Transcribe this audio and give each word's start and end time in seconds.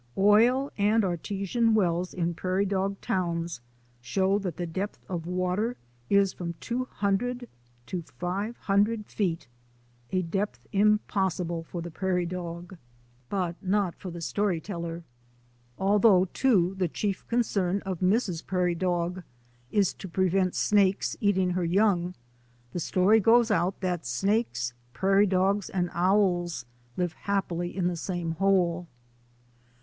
Oil 0.17 0.71
and 0.79 1.05
artesian 1.05 1.75
wells 1.75 2.11
in 2.11 2.33
prairie 2.33 2.65
dog 2.65 2.99
towns 3.01 3.61
show 4.01 4.39
that 4.39 4.57
the 4.57 4.65
depth 4.65 4.97
to 5.05 5.17
water 5.17 5.77
is 6.09 6.33
from 6.33 6.55
two 6.59 6.85
hundred 6.85 7.47
to 7.85 8.01
five 8.17 8.57
hundred 8.57 9.05
feet, 9.05 9.47
a 10.11 10.23
depth 10.23 10.65
impossible 10.71 11.61
for 11.63 11.83
the 11.83 11.91
prairie 11.91 12.25
dog, 12.25 12.77
but 13.29 13.55
not 13.61 13.93
for 13.95 14.09
the 14.09 14.21
story 14.21 14.59
teller. 14.59 15.03
Although, 15.77 16.25
too, 16.33 16.73
the 16.79 16.87
chief 16.87 17.23
concern 17.27 17.81
of 17.85 17.99
Mrs. 17.99 18.43
Prairie 18.43 18.73
Dog 18.73 19.21
is 19.69 19.93
to 19.93 20.07
prevent 20.07 20.55
snakes 20.55 21.15
eating 21.21 21.51
her 21.51 21.63
young, 21.63 22.15
the 22.73 22.79
story 22.79 23.19
goes 23.19 23.51
out 23.51 23.81
that 23.81 24.07
snakes, 24.07 24.73
prairie 24.93 25.27
dogs, 25.27 25.69
and 25.69 25.91
owls 25.93 26.65
live 26.97 27.13
happily 27.13 27.77
in 27.77 27.85
the 27.85 27.95
same 27.95 28.31
hole. 28.31 28.87